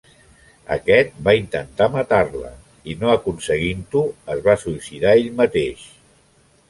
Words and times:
Aquest, 0.75 1.11
va 1.27 1.35
intentar 1.39 1.87
matar-la, 1.97 2.51
i 2.93 2.95
no 3.03 3.13
aconseguint-ho 3.17 4.01
es 4.37 4.43
va 4.49 4.57
suïcidar 4.65 5.17
ell 5.21 5.31
mateix. 5.43 5.85